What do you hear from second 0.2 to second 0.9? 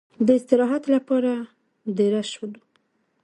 د استراحت